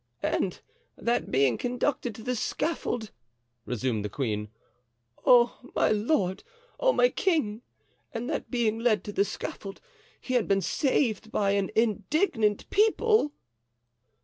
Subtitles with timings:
[0.23, 0.59] "And
[0.97, 3.11] that being conducted to the scaffold,"
[3.67, 6.43] resumed the queen—"oh, my lord!
[6.79, 9.79] oh, my king!—and that being led to the scaffold
[10.19, 13.31] he had been saved by an indignant people."